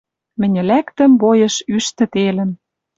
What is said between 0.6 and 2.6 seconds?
лӓктӹм бойыш ӱштӹ телӹм